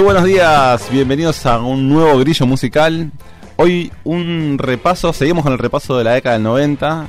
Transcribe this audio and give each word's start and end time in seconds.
Muy 0.00 0.06
buenos 0.06 0.24
días, 0.24 0.90
bienvenidos 0.90 1.44
a 1.44 1.60
un 1.60 1.90
nuevo 1.90 2.18
grillo 2.20 2.46
musical. 2.46 3.12
Hoy 3.56 3.92
un 4.04 4.56
repaso, 4.56 5.12
seguimos 5.12 5.44
con 5.44 5.52
el 5.52 5.58
repaso 5.58 5.98
de 5.98 6.04
la 6.04 6.12
década 6.12 6.36
del 6.36 6.42
90. 6.42 7.06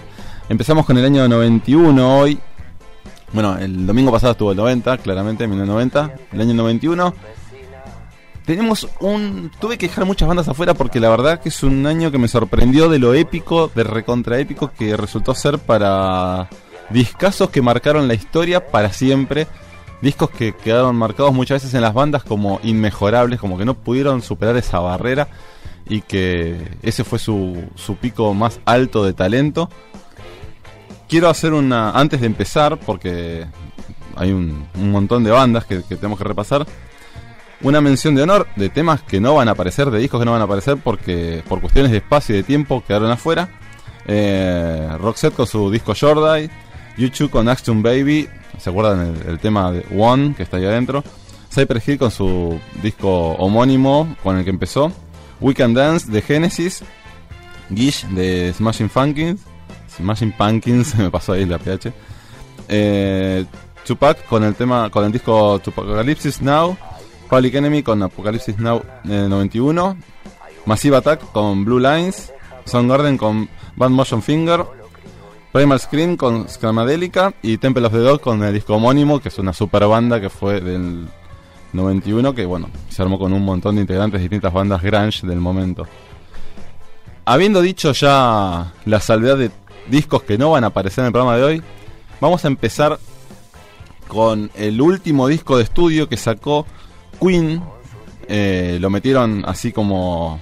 Empezamos 0.50 0.86
con 0.86 0.98
el 0.98 1.06
año 1.06 1.26
91 1.26 2.18
hoy. 2.18 2.38
Bueno, 3.32 3.58
el 3.58 3.88
domingo 3.88 4.12
pasado 4.12 4.34
estuvo 4.34 4.52
el 4.52 4.58
90, 4.58 4.98
claramente, 4.98 5.48
1990. 5.48 6.16
El 6.34 6.42
año 6.42 6.54
91. 6.54 7.16
Tenemos 8.46 8.90
un... 9.00 9.50
Tuve 9.62 9.78
que 9.78 9.88
dejar 9.88 10.04
muchas 10.04 10.28
bandas 10.28 10.50
afuera 10.50 10.74
porque 10.74 11.00
la 11.00 11.08
verdad 11.08 11.40
que 11.40 11.48
es 11.48 11.64
un 11.64 11.88
año 11.88 12.12
que 12.12 12.18
me 12.18 12.28
sorprendió 12.28 12.90
de 12.90 13.00
lo 13.00 13.14
épico, 13.14 13.72
de 13.74 13.86
recontra 13.86 14.38
épico 14.38 14.70
que 14.78 14.98
resultó 14.98 15.34
ser 15.34 15.60
para 15.60 16.50
discazos 16.90 17.52
que 17.52 17.62
marcaron 17.62 18.10
la 18.10 18.16
historia 18.16 18.68
para 18.68 18.92
siempre. 18.92 19.48
Discos 20.02 20.32
que 20.32 20.54
quedaron 20.54 20.96
marcados 20.96 21.34
muchas 21.34 21.62
veces 21.62 21.74
en 21.76 21.82
las 21.82 21.94
bandas 21.94 22.24
como 22.24 22.60
inmejorables, 22.64 23.40
como 23.40 23.58
que 23.58 23.66
no 23.66 23.76
pudieron 23.76 24.22
superar 24.22 24.58
esa 24.58 24.80
barrera 24.80 25.28
y 25.88 26.02
que 26.02 26.78
ese 26.82 27.04
fue 27.04 27.20
su, 27.20 27.64
su 27.76 27.98
pico 27.98 28.34
más 28.34 28.60
alto 28.66 29.06
de 29.06 29.14
talento. 29.14 29.70
Quiero 31.08 31.30
hacer 31.30 31.54
una, 31.54 31.92
antes 31.92 32.22
de 32.22 32.28
empezar, 32.28 32.80
porque 32.80 33.46
hay 34.16 34.32
un, 34.32 34.68
un 34.76 34.92
montón 34.92 35.24
de 35.24 35.32
bandas 35.32 35.66
que, 35.66 35.80
tenemos 35.82 36.18
que 36.18 36.24
repasar, 36.24 36.66
una 37.62 37.82
mención 37.82 38.16
de 38.16 38.24
honor 38.24 38.48
de 38.56 38.70
temas 38.70 39.04
que 39.04 39.20
no 39.20 39.36
van 39.36 39.48
a 39.50 39.52
aparecer, 39.52 39.92
de 39.92 40.00
discos 40.00 40.20
que 40.20 40.26
no 40.26 40.32
van 40.32 40.42
a 40.42 40.46
aparecer 40.46 40.78
porque 40.78 41.44
por 41.48 41.62
cuestiones 41.62 41.92
de 41.92 41.98
espacio 41.98 42.34
y 42.34 42.40
de 42.40 42.44
tiempo 42.44 42.84
quedaron 42.86 43.12
afuera. 43.12 43.50
Eh, 44.08 44.90
Roxette 45.00 45.36
con 45.36 45.46
su 45.46 45.70
disco 45.70 45.94
Jordi, 46.00 46.50
YouTube 46.98 47.30
con 47.30 47.48
Action 47.50 47.84
Baby, 47.84 48.28
¿se 48.62 48.70
acuerdan 48.70 49.16
el, 49.28 49.40
tema 49.40 49.72
de 49.72 49.86
One 49.98 50.36
que 50.36 50.44
está 50.44 50.58
ahí 50.58 50.66
adentro? 50.66 51.04
Cypress 51.54 51.88
Hill 51.88 51.98
con 51.98 52.12
su 52.12 52.60
disco 52.82 53.32
homónimo 53.34 54.16
con 54.24 54.38
el 54.38 54.44
que 54.44 54.52
empezó. 54.52 54.92
We 55.40 55.54
Can 55.56 55.74
Dance 55.74 56.12
de 56.12 56.22
Genesis, 56.22 56.84
Gish 57.74 58.06
de 58.10 58.54
Smashing 58.54 58.90
Pumpkins, 58.90 59.42
Smashing 59.98 60.32
Pumpkins, 60.34 60.96
me 60.98 61.10
pasó 61.10 61.34
ahí 61.34 61.46
la 61.46 61.58
PH. 61.58 61.92
Eh, 62.68 63.46
Tupac 63.86 64.26
con 64.28 64.44
el 64.44 64.54
tema, 64.56 64.90
con 64.90 65.04
el 65.06 65.12
disco 65.12 65.56
Apocalypse 65.56 66.32
Now, 66.42 66.78
Public 67.30 67.56
Enemy 67.56 67.82
con 67.82 68.04
Apocalypse 68.04 68.54
Now 68.60 68.84
eh, 69.06 69.26
91, 69.28 69.98
Massive 70.66 70.98
Attack 70.98 71.32
con 71.32 71.66
Blue 71.66 71.80
Lines, 71.80 72.32
Soundgarden 72.66 73.18
con 73.18 73.50
Bad 73.76 73.90
Motion 73.90 74.22
Finger, 74.22 74.64
Primal 75.52 75.80
Scream 75.82 76.16
con 76.16 76.48
Scramadelica 76.48 77.34
y 77.42 77.58
Temple 77.58 77.86
of 77.88 77.92
the 77.92 78.00
Dog 78.00 78.22
con 78.22 78.42
el 78.42 78.54
disco 78.54 78.76
homónimo, 78.76 79.20
que 79.20 79.28
es 79.28 79.38
una 79.38 79.52
super 79.52 79.86
banda 79.86 80.22
que 80.22 80.30
fue 80.30 80.62
del 80.62 81.10
91, 81.74 82.34
que 82.34 82.46
bueno, 82.46 82.70
se 82.90 83.02
armó 83.02 83.20
con 83.20 83.34
un 83.34 83.44
montón 83.44 83.76
de 83.76 83.82
integrantes 83.82 84.20
de 84.20 84.24
distintas 84.24 84.54
bandas 84.54 84.82
grunge 84.82 85.28
del 85.28 85.40
momento. 85.40 85.86
Habiendo 87.26 87.62
dicho 87.62 87.92
ya 87.92 88.72
la 88.86 89.00
salvedad 89.02 89.38
de 89.38 89.52
discos 89.90 90.24
que 90.24 90.38
no 90.38 90.52
van 90.52 90.64
a 90.64 90.68
aparecer 90.68 91.02
en 91.02 91.08
el 91.08 91.12
programa 91.12 91.36
de 91.36 91.44
hoy, 91.44 91.64
vamos 92.22 92.46
a 92.46 92.48
empezar 92.48 92.98
con 94.08 94.52
el 94.56 94.82
último 94.82 95.28
disco 95.28 95.58
de 95.58 95.64
estudio 95.64 96.08
que 96.08 96.16
sacó 96.16 96.66
Queen. 97.20 97.62
Eh, 98.30 98.78
lo 98.80 98.90
metieron 98.90 99.44
así 99.46 99.74
como 99.74 100.40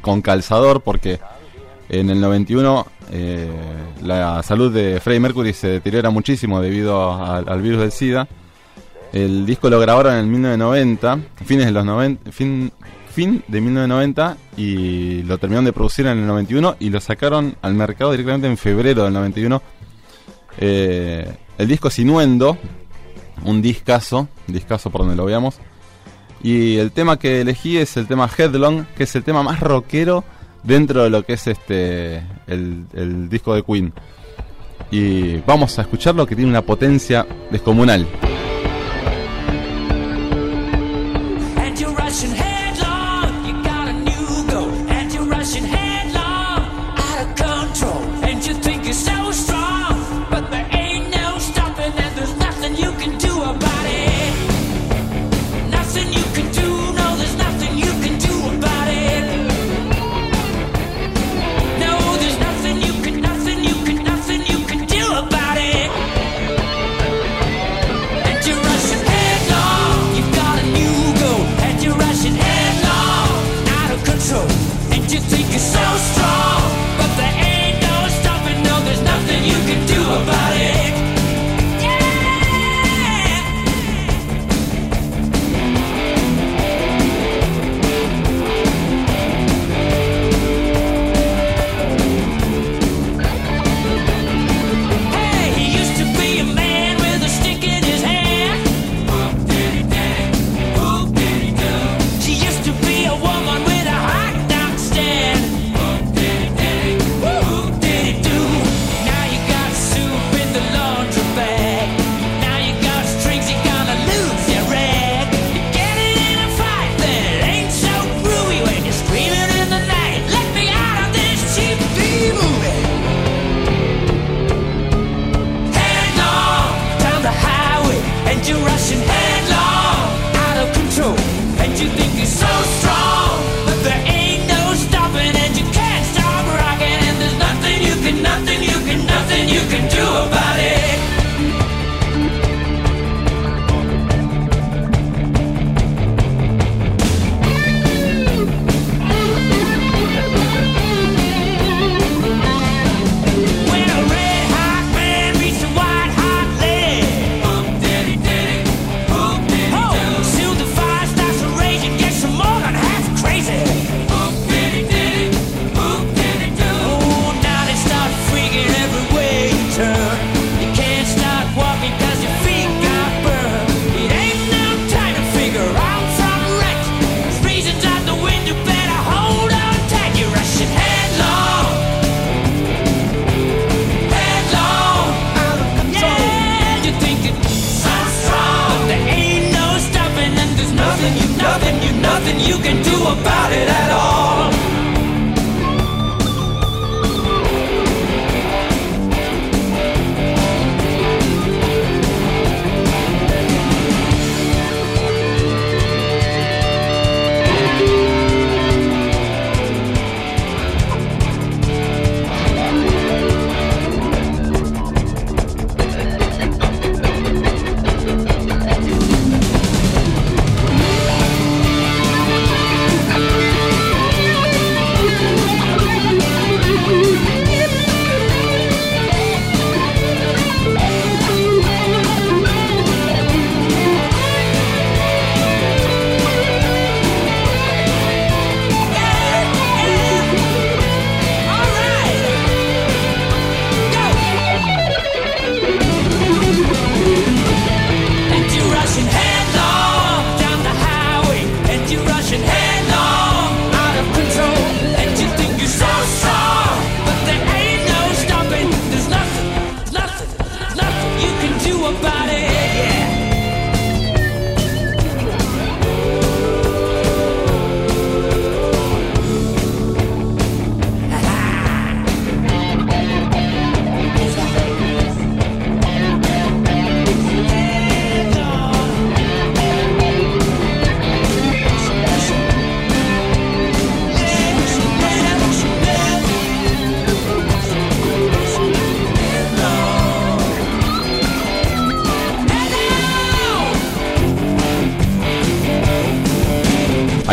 con 0.00 0.22
calzador 0.22 0.80
porque 0.80 1.20
en 1.88 2.10
el 2.10 2.20
91 2.20 2.86
eh, 3.12 3.50
la 4.02 4.42
salud 4.42 4.72
de 4.72 5.00
Freddie 5.00 5.20
Mercury 5.20 5.52
se 5.52 5.68
deteriora 5.68 6.10
muchísimo 6.10 6.60
debido 6.60 7.12
al 7.12 7.60
virus 7.60 7.80
del 7.80 7.92
SIDA. 7.92 8.28
El 9.12 9.44
disco 9.44 9.68
lo 9.68 9.80
grabaron 9.80 10.12
en 10.12 10.20
el 10.20 10.26
1990, 10.26 11.18
fines 11.44 11.66
de 11.66 11.72
los 11.72 11.84
90, 11.84 12.30
fin, 12.30 12.72
fin 13.12 13.42
de 13.48 13.60
1990 13.60 14.36
y 14.56 15.22
lo 15.24 15.38
terminaron 15.38 15.64
de 15.64 15.72
producir 15.72 16.06
en 16.06 16.18
el 16.18 16.26
91 16.28 16.76
y 16.78 16.90
lo 16.90 17.00
sacaron 17.00 17.56
al 17.62 17.74
mercado 17.74 18.12
directamente 18.12 18.46
en 18.46 18.56
febrero 18.56 19.02
del 19.02 19.12
91. 19.12 19.60
Eh, 20.58 21.36
el 21.58 21.66
disco 21.66 21.88
es 21.88 21.98
Inuendo, 21.98 22.56
un 23.44 23.60
discazo, 23.60 24.28
discazo 24.46 24.90
por 24.90 25.00
donde 25.00 25.16
lo 25.16 25.24
veamos. 25.24 25.58
Y 26.42 26.76
el 26.76 26.92
tema 26.92 27.18
que 27.18 27.40
elegí 27.40 27.76
es 27.76 27.96
el 27.96 28.06
tema 28.06 28.30
Headlong, 28.34 28.86
que 28.96 29.02
es 29.02 29.16
el 29.16 29.24
tema 29.24 29.42
más 29.42 29.58
rockero 29.58 30.24
dentro 30.62 31.04
de 31.04 31.10
lo 31.10 31.22
que 31.22 31.34
es 31.34 31.46
este 31.46 32.18
el, 32.46 32.84
el 32.92 33.28
disco 33.28 33.54
de 33.54 33.62
Queen. 33.62 33.92
Y 34.90 35.36
vamos 35.38 35.78
a 35.78 35.82
escucharlo 35.82 36.26
que 36.26 36.34
tiene 36.34 36.50
una 36.50 36.62
potencia 36.62 37.26
descomunal. 37.50 38.06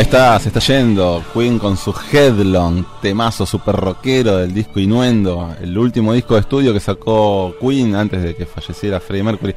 Está, 0.08 0.40
se 0.40 0.48
está 0.48 0.62
yendo. 0.62 1.22
Queen 1.34 1.60
con 1.60 1.76
su 1.76 1.94
Headlong, 1.94 2.86
temazo 3.02 3.46
super 3.46 3.76
rockero 3.76 4.38
del 4.38 4.54
disco 4.54 4.80
Inuendo, 4.80 5.54
el 5.62 5.78
último 5.78 6.14
disco 6.14 6.36
de 6.36 6.40
estudio 6.40 6.72
que 6.72 6.80
sacó 6.80 7.54
Queen 7.60 7.94
antes 7.94 8.24
de 8.24 8.34
que 8.34 8.46
falleciera 8.46 9.02
Freddie 9.02 9.24
Mercury. 9.24 9.54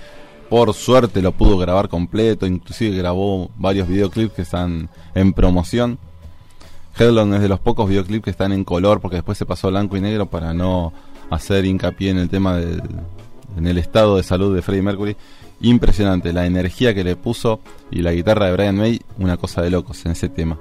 Por 0.48 0.74
suerte 0.74 1.22
lo 1.22 1.30
pudo 1.30 1.56
grabar 1.56 1.88
completo, 1.88 2.46
inclusive 2.46 2.96
grabó 2.96 3.48
varios 3.54 3.86
videoclips 3.86 4.32
que 4.34 4.42
están 4.42 4.88
en 5.14 5.32
promoción. 5.34 6.00
Headlong 6.98 7.34
es 7.34 7.42
de 7.42 7.48
los 7.48 7.60
pocos 7.60 7.88
videoclips 7.88 8.24
que 8.24 8.30
están 8.30 8.50
en 8.50 8.64
color 8.64 9.00
porque 9.00 9.18
después 9.18 9.38
se 9.38 9.46
pasó 9.46 9.68
blanco 9.68 9.96
y 9.96 10.00
negro 10.00 10.26
para 10.26 10.52
no 10.52 10.92
hacer 11.30 11.64
hincapié 11.64 12.10
en 12.10 12.18
el 12.18 12.28
tema 12.28 12.56
del 12.56 12.82
en 13.56 13.66
el 13.66 13.78
estado 13.78 14.16
de 14.16 14.24
salud 14.24 14.54
de 14.54 14.62
Freddie 14.62 14.82
Mercury. 14.82 15.16
Impresionante, 15.60 16.32
la 16.32 16.46
energía 16.46 16.94
que 16.94 17.04
le 17.04 17.16
puso 17.16 17.60
y 17.90 18.02
la 18.02 18.12
guitarra 18.12 18.46
de 18.46 18.52
Brian 18.52 18.76
May, 18.76 19.00
una 19.18 19.36
cosa 19.36 19.62
de 19.62 19.70
locos 19.70 20.04
en 20.06 20.12
ese 20.12 20.28
tema. 20.28 20.58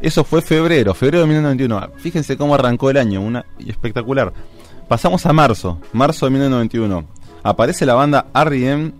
Eso 0.00 0.24
fue 0.24 0.40
febrero, 0.40 0.94
febrero 0.94 1.20
de 1.20 1.26
1991. 1.26 1.98
Fíjense 1.98 2.36
cómo 2.38 2.54
arrancó 2.54 2.88
el 2.88 2.96
año, 2.96 3.20
una 3.20 3.44
espectacular. 3.58 4.32
Pasamos 4.88 5.26
a 5.26 5.32
marzo, 5.32 5.78
marzo 5.92 6.26
de 6.26 6.30
1991. 6.30 7.04
Aparece 7.42 7.84
la 7.84 7.94
banda 7.94 8.26
R.E.M., 8.34 8.92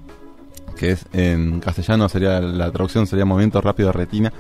que 0.77 0.93
es 0.93 1.07
en 1.13 1.61
castellano 1.61 2.09
sería 2.09 2.41
la 2.41 2.71
traducción 2.71 3.07
sería 3.07 3.25
Movimiento 3.25 3.61
Rápido 3.61 3.89
de 3.89 3.93
Retina, 3.93 4.33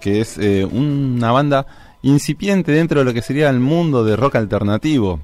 que 0.00 0.20
es 0.20 0.36
eh, 0.38 0.64
una 0.64 1.32
banda 1.32 1.66
incipiente 2.02 2.72
dentro 2.72 3.00
de 3.00 3.04
lo 3.04 3.14
que 3.14 3.22
sería 3.22 3.50
el 3.50 3.60
mundo 3.60 4.04
de 4.04 4.16
rock 4.16 4.36
alternativo. 4.36 5.20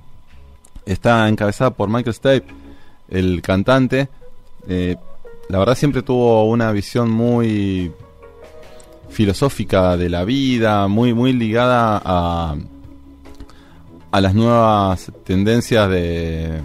Está 0.84 1.28
encabezada 1.28 1.70
por 1.70 1.88
Michael 1.88 2.14
Stipe, 2.14 2.54
el 3.08 3.42
cantante. 3.42 4.08
Eh, 4.68 4.96
la 5.48 5.58
verdad 5.58 5.76
siempre 5.76 6.02
tuvo 6.02 6.44
una 6.48 6.72
visión 6.72 7.10
muy 7.10 7.92
filosófica 9.08 9.96
de 9.96 10.08
la 10.08 10.24
vida, 10.24 10.88
muy 10.88 11.14
muy 11.14 11.32
ligada 11.32 12.00
a 12.04 12.56
a 14.10 14.20
las 14.20 14.34
nuevas 14.34 15.12
tendencias 15.24 15.90
de 15.90 16.60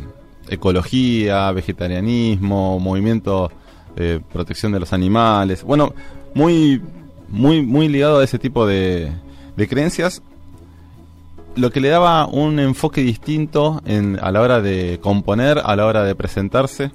ecología, 0.48 1.52
vegetarianismo, 1.52 2.80
movimiento 2.80 3.52
de 3.96 4.20
protección 4.20 4.72
de 4.72 4.80
los 4.80 4.94
animales. 4.94 5.64
Bueno, 5.64 5.94
muy 6.34 6.82
muy 7.28 7.62
muy 7.62 7.88
ligado 7.88 8.20
a 8.20 8.24
ese 8.24 8.40
tipo 8.40 8.66
de, 8.66 9.12
de 9.56 9.68
creencias 9.68 10.22
lo 11.56 11.70
que 11.72 11.82
le 11.82 11.90
daba 11.90 12.28
un 12.28 12.60
enfoque 12.60 13.02
distinto 13.02 13.82
en, 13.86 14.18
a 14.22 14.32
la 14.32 14.42
hora 14.42 14.62
de 14.62 15.00
componer, 15.02 15.62
a 15.64 15.76
la 15.76 15.86
hora 15.86 16.04
de 16.04 16.16
presentarse. 16.16 16.92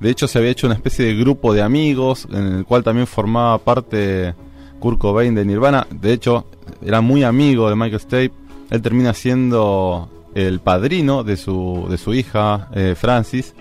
De 0.00 0.10
hecho, 0.10 0.28
se 0.28 0.38
había 0.38 0.50
hecho 0.50 0.66
una 0.66 0.76
especie 0.76 1.06
de 1.06 1.14
grupo 1.14 1.54
de 1.54 1.62
amigos 1.62 2.28
en 2.30 2.58
el 2.58 2.64
cual 2.64 2.84
también 2.84 3.06
formaba 3.06 3.58
parte 3.58 4.34
Kurt 4.78 4.98
Cobain 4.98 5.34
de 5.34 5.44
Nirvana. 5.44 5.86
De 5.90 6.12
hecho, 6.12 6.46
era 6.82 7.00
muy 7.00 7.24
amigo 7.24 7.68
de 7.68 7.76
Michael 7.76 8.00
Stipe. 8.00 8.34
Él 8.70 8.82
termina 8.82 9.14
siendo 9.14 10.10
el 10.34 10.60
padrino 10.60 11.24
de 11.24 11.36
su, 11.36 11.86
de 11.88 11.96
su 11.96 12.12
hija, 12.12 12.68
eh, 12.74 12.94
Francis. 12.96 13.54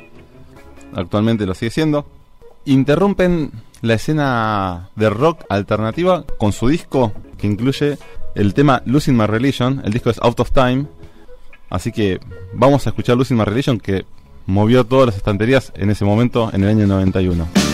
Actualmente 0.94 1.46
lo 1.46 1.54
sigue 1.54 1.72
siendo. 1.72 2.06
Interrumpen 2.66 3.52
la 3.82 3.94
escena 3.94 4.90
de 4.96 5.10
rock 5.10 5.46
alternativa 5.50 6.26
con 6.38 6.52
su 6.52 6.68
disco 6.68 7.14
que 7.38 7.48
incluye 7.48 7.98
el 8.34 8.54
tema 8.54 8.82
Losing 8.86 9.16
My 9.16 9.26
Religion. 9.26 9.82
El 9.86 9.94
disco 9.94 10.10
es 10.10 10.20
Out 10.22 10.40
of 10.42 10.52
Time. 10.52 10.86
Así 11.70 11.92
que 11.92 12.20
vamos 12.54 12.86
a 12.86 12.90
escuchar 12.90 13.16
Losing 13.16 13.38
My 13.38 13.46
Religion 13.46 13.80
que 13.80 14.06
movió 14.46 14.86
todas 14.86 15.08
las 15.08 15.16
estanterías 15.16 15.72
en 15.76 15.90
ese 15.90 16.06
momento, 16.06 16.50
en 16.54 16.64
el 16.64 16.70
año 16.70 16.88
91. 16.88 17.65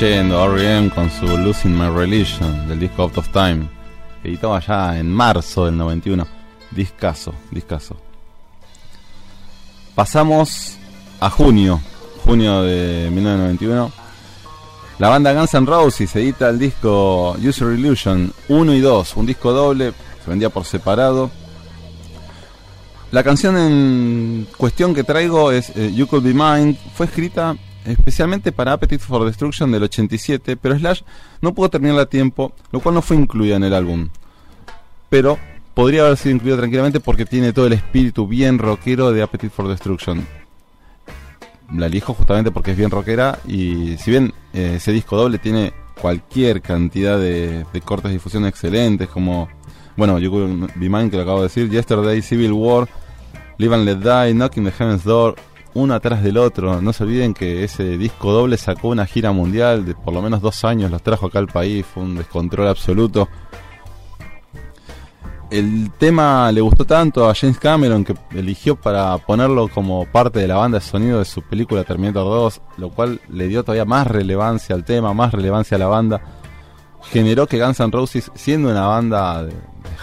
Yendo 0.00 0.42
R.E.M. 0.54 0.88
con 0.90 1.10
su 1.10 1.26
Losing 1.26 1.78
My 1.78 1.90
Religion 1.94 2.66
del 2.66 2.80
disco 2.80 3.02
Out 3.02 3.18
of 3.18 3.28
Time. 3.28 3.68
Editado 4.24 4.54
allá 4.54 4.98
en 4.98 5.10
marzo 5.10 5.66
del 5.66 5.76
91. 5.76 6.26
Discaso, 6.70 7.34
discaso. 7.50 7.96
Pasamos 9.94 10.78
a 11.20 11.28
junio, 11.28 11.82
junio 12.24 12.62
de 12.62 13.10
1991. 13.12 13.92
La 14.98 15.10
banda 15.10 15.34
Guns 15.34 15.52
N' 15.52 15.66
Roses 15.66 16.16
edita 16.16 16.48
el 16.48 16.58
disco 16.58 17.32
User 17.32 17.78
Illusion 17.78 18.32
1 18.48 18.74
y 18.74 18.80
2, 18.80 19.16
un 19.16 19.26
disco 19.26 19.52
doble, 19.52 19.92
se 20.24 20.30
vendía 20.30 20.48
por 20.48 20.64
separado. 20.64 21.30
La 23.12 23.22
canción 23.22 23.58
en 23.58 24.46
cuestión 24.56 24.94
que 24.94 25.04
traigo 25.04 25.52
es 25.52 25.70
eh, 25.76 25.92
You 25.94 26.06
Could 26.06 26.24
Be 26.24 26.32
Mine, 26.32 26.78
fue 26.94 27.04
escrita 27.04 27.56
especialmente 27.84 28.52
para 28.52 28.72
Appetite 28.72 29.02
for 29.02 29.24
Destruction 29.24 29.70
del 29.70 29.84
87, 29.84 30.56
pero 30.56 30.78
Slash 30.78 31.02
no 31.40 31.54
pudo 31.54 31.70
terminarla 31.70 32.02
a 32.02 32.06
tiempo, 32.06 32.52
lo 32.72 32.80
cual 32.80 32.94
no 32.94 33.02
fue 33.02 33.16
incluida 33.16 33.56
en 33.56 33.64
el 33.64 33.74
álbum. 33.74 34.08
Pero 35.08 35.38
podría 35.74 36.02
haber 36.02 36.16
sido 36.16 36.34
incluida 36.34 36.58
tranquilamente 36.58 37.00
porque 37.00 37.24
tiene 37.24 37.52
todo 37.52 37.66
el 37.66 37.72
espíritu 37.72 38.26
bien 38.26 38.58
rockero 38.58 39.12
de 39.12 39.22
Appetite 39.22 39.50
for 39.50 39.68
Destruction. 39.68 40.26
La 41.74 41.86
elijo 41.86 42.14
justamente 42.14 42.50
porque 42.50 42.72
es 42.72 42.76
bien 42.76 42.90
rockera 42.90 43.38
y 43.46 43.96
si 43.98 44.10
bien 44.10 44.34
eh, 44.52 44.74
ese 44.76 44.92
disco 44.92 45.16
doble 45.16 45.38
tiene 45.38 45.72
cualquier 46.00 46.62
cantidad 46.62 47.18
de, 47.18 47.64
cortes 47.84 48.10
de 48.10 48.14
difusión 48.14 48.44
excelentes 48.46 49.08
como, 49.08 49.48
bueno, 49.96 50.18
You 50.18 50.30
Could 50.30 50.70
Be 50.76 50.88
Mine 50.88 51.10
que 51.10 51.16
lo 51.16 51.22
acabo 51.22 51.38
de 51.38 51.44
decir, 51.44 51.70
Yesterday, 51.70 52.22
Civil 52.22 52.52
War, 52.52 52.88
Live 53.58 53.74
and 53.74 53.84
Let 53.84 53.96
Die, 53.96 54.34
Knocking 54.34 54.64
the 54.64 54.72
Heaven's 54.72 55.04
Door, 55.04 55.36
uno 55.74 55.94
atrás 55.94 56.22
del 56.22 56.36
otro. 56.36 56.80
No 56.80 56.92
se 56.92 57.04
olviden 57.04 57.34
que 57.34 57.64
ese 57.64 57.96
disco 57.96 58.32
doble 58.32 58.56
sacó 58.56 58.88
una 58.88 59.06
gira 59.06 59.32
mundial 59.32 59.84
de 59.84 59.94
por 59.94 60.14
lo 60.14 60.22
menos 60.22 60.40
dos 60.40 60.64
años, 60.64 60.90
los 60.90 61.02
trajo 61.02 61.26
acá 61.26 61.38
al 61.38 61.48
país, 61.48 61.86
fue 61.86 62.02
un 62.02 62.16
descontrol 62.16 62.68
absoluto. 62.68 63.28
El 65.50 65.90
tema 65.98 66.52
le 66.52 66.60
gustó 66.60 66.84
tanto 66.84 67.28
a 67.28 67.34
James 67.34 67.58
Cameron 67.58 68.04
que 68.04 68.14
eligió 68.32 68.76
para 68.76 69.18
ponerlo 69.18 69.66
como 69.66 70.06
parte 70.06 70.38
de 70.38 70.46
la 70.46 70.54
banda 70.54 70.78
de 70.78 70.84
sonido 70.84 71.18
de 71.18 71.24
su 71.24 71.42
película 71.42 71.82
Terminator 71.82 72.24
2, 72.24 72.60
lo 72.76 72.90
cual 72.90 73.20
le 73.28 73.48
dio 73.48 73.64
todavía 73.64 73.84
más 73.84 74.06
relevancia 74.06 74.76
al 74.76 74.84
tema, 74.84 75.12
más 75.12 75.32
relevancia 75.32 75.74
a 75.74 75.80
la 75.80 75.88
banda. 75.88 76.39
Generó 77.02 77.46
que 77.46 77.58
Guns 77.60 77.80
N' 77.80 77.90
Roses, 77.90 78.30
siendo 78.34 78.70
una 78.70 78.86
banda 78.86 79.44
de 79.44 79.52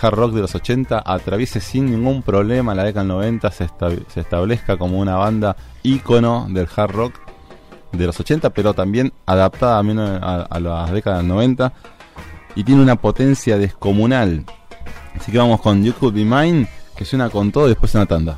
hard 0.02 0.14
rock 0.16 0.34
de 0.34 0.42
los 0.42 0.56
80, 0.56 1.02
atraviese 1.06 1.60
sin 1.60 1.86
ningún 1.92 2.22
problema 2.22 2.76
la 2.76 2.84
década 2.84 3.02
del 3.06 3.10
90, 3.10 3.52
se, 3.52 3.64
esta- 3.66 3.90
se 4.08 4.20
establezca 4.22 4.78
como 4.78 5.00
una 5.00 5.16
banda 5.16 5.56
ícono 5.84 6.48
del 6.50 6.68
hard 6.76 6.92
rock 6.92 7.14
de 7.94 8.06
los 8.06 8.20
80, 8.20 8.50
pero 8.50 8.74
también 8.74 9.14
adaptada 9.26 9.78
a, 9.80 9.82
a, 9.82 10.42
a 10.44 10.60
las 10.60 10.92
décadas 10.92 11.20
del 11.20 11.28
90 11.30 11.72
y 12.56 12.64
tiene 12.64 12.82
una 12.82 12.96
potencia 12.96 13.58
descomunal. 13.58 14.44
Así 15.20 15.32
que 15.32 15.38
vamos 15.38 15.62
con 15.62 15.84
You 15.84 15.94
Could 15.94 16.14
Be 16.14 16.26
Mine, 16.26 16.68
que 16.96 17.06
suena 17.06 17.30
con 17.30 17.52
todo 17.52 17.66
y 17.68 17.70
después 17.70 17.94
una 17.96 18.06
tanda. 18.06 18.38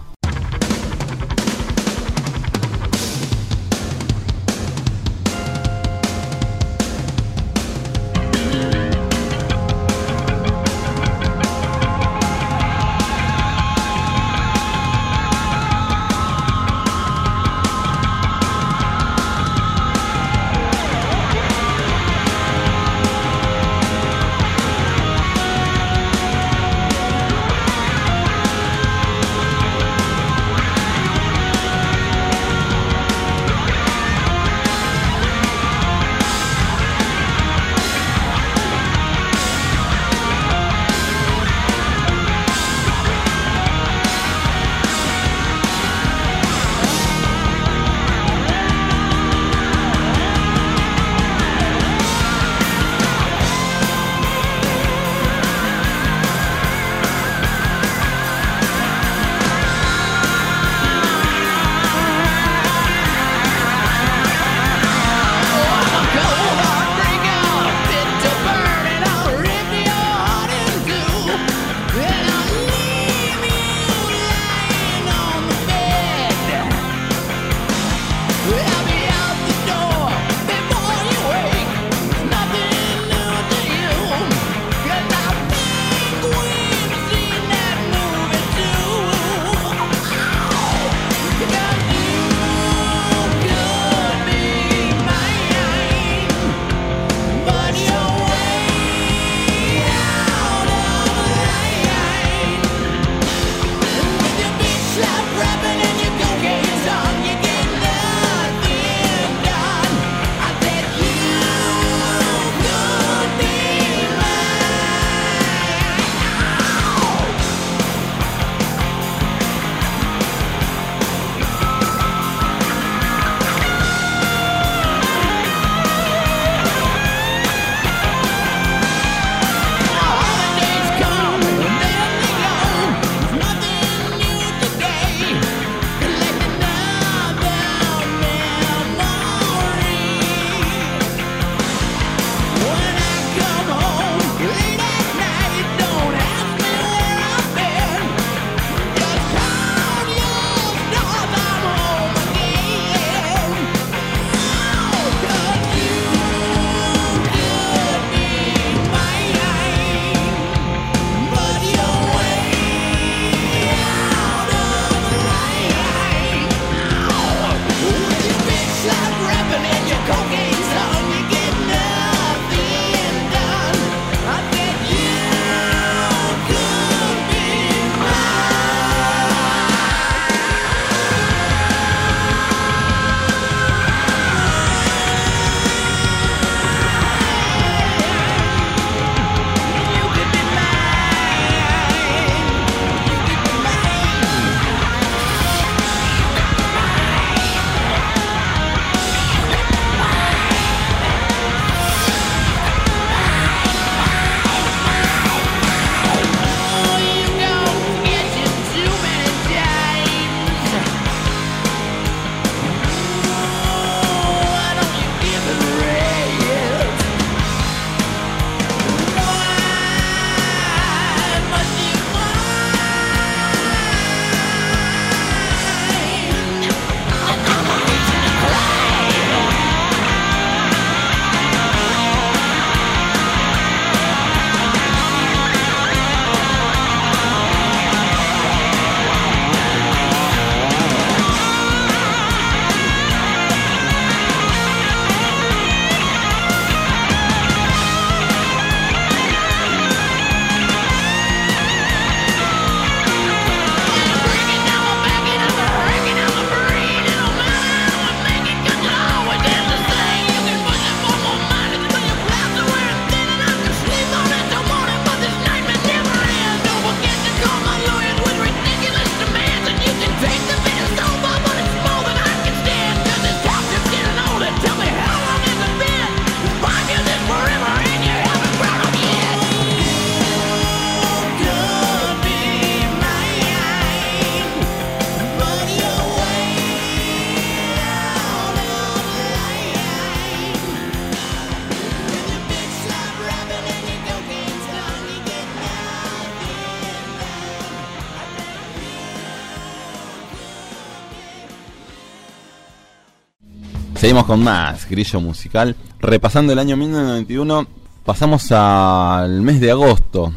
Seguimos 304.00 304.24
con 304.24 304.42
más 304.42 304.90
grillo 304.90 305.20
musical. 305.20 305.76
Repasando 306.00 306.54
el 306.54 306.60
año 306.60 306.78
1991, 306.78 307.68
pasamos 308.06 308.50
al 308.54 309.42
mes 309.42 309.60
de 309.60 309.72
agosto. 309.72 310.32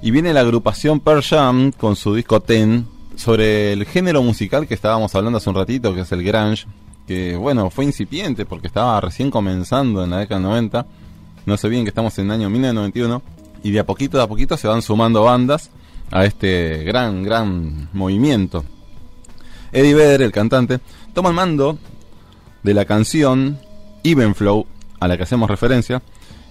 Y 0.00 0.10
viene 0.10 0.32
la 0.32 0.40
agrupación 0.40 0.98
Pearl 0.98 1.22
Jam 1.22 1.72
con 1.72 1.94
su 1.94 2.14
disco 2.14 2.40
Ten 2.40 2.86
sobre 3.14 3.74
el 3.74 3.84
género 3.84 4.22
musical 4.22 4.66
que 4.66 4.72
estábamos 4.72 5.14
hablando 5.14 5.36
hace 5.36 5.50
un 5.50 5.56
ratito, 5.56 5.94
que 5.94 6.00
es 6.00 6.12
el 6.12 6.24
grunge. 6.24 6.64
Que 7.06 7.36
bueno, 7.36 7.68
fue 7.68 7.84
incipiente 7.84 8.46
porque 8.46 8.68
estaba 8.68 8.98
recién 9.02 9.30
comenzando 9.30 10.02
en 10.02 10.08
la 10.08 10.20
década 10.20 10.40
del 10.40 10.48
90. 10.48 10.86
No 11.44 11.58
sé 11.58 11.68
bien 11.68 11.84
que 11.84 11.90
estamos 11.90 12.18
en 12.18 12.24
el 12.24 12.30
año 12.30 12.48
1991. 12.48 13.22
Y 13.62 13.72
de 13.72 13.78
a 13.78 13.84
poquito, 13.84 14.22
a 14.22 14.26
poquito 14.26 14.56
se 14.56 14.68
van 14.68 14.80
sumando 14.80 15.24
bandas 15.24 15.68
a 16.10 16.24
este 16.24 16.82
gran, 16.84 17.22
gran 17.22 17.90
movimiento. 17.92 18.64
Eddie 19.70 19.94
Vedder, 19.94 20.22
el 20.22 20.32
cantante, 20.32 20.80
toma 21.12 21.28
el 21.28 21.34
mando 21.34 21.76
de 22.62 22.74
la 22.74 22.84
canción 22.84 23.58
Even 24.04 24.34
Flow, 24.34 24.66
a 25.00 25.08
la 25.08 25.16
que 25.16 25.22
hacemos 25.24 25.50
referencia, 25.50 26.02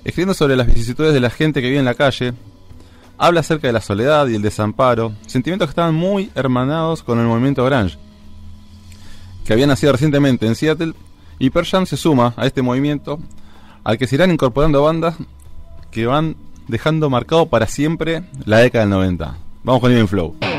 escribiendo 0.04 0.34
sobre 0.34 0.56
las 0.56 0.67
vicisitudes 0.67 1.13
de 1.13 1.19
la 1.19 1.30
gente 1.30 1.62
que 1.62 1.67
vive 1.67 1.80
en 1.80 1.86
la 1.86 1.95
calle, 1.95 2.34
habla 3.17 3.41
acerca 3.41 3.67
de 3.67 3.74
la 3.74 3.82
soledad 3.82 4.28
y 4.28 4.36
el 4.36 4.41
desamparo, 4.41 5.13
sentimientos 5.28 5.67
que 5.67 5.71
estaban 5.71 5.95
muy 5.95 6.32
hermanados 6.36 7.04
con 7.04 7.19
el 7.19 7.28
movimiento 7.28 7.63
grunge, 7.65 7.97
que 9.45 9.54
había 9.54 9.67
nacido 9.67 9.91
recientemente 9.91 10.45
en 10.47 10.56
Seattle, 10.56 10.93
y 11.39 11.50
Pearl 11.50 11.67
Jam 11.67 11.86
se 11.86 11.97
suma 11.97 12.34
a 12.38 12.45
este 12.45 12.62
movimiento, 12.62 13.19
al 13.84 13.97
que 13.97 14.08
se 14.08 14.15
irán 14.15 14.32
incorporando 14.32 14.84
bandas 14.84 15.15
que 15.91 16.06
van 16.06 16.36
dejando 16.67 17.10
marcado 17.10 17.47
para 17.47 17.67
siempre 17.67 18.24
la 18.45 18.60
década 18.60 18.86
del 18.86 18.91
90. 18.91 19.38
Vamos 19.63 19.82
con 19.82 19.91
Even 19.91 20.08
Flow. 20.08 20.51